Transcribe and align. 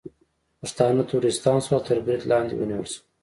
پښتانه 0.59 1.01
ترورستان 1.09 1.57
شول 1.65 1.73
او 1.77 1.81
تر 1.87 1.97
برید 2.05 2.23
لاندې 2.31 2.53
ونیول 2.55 2.87
شول 2.93 3.03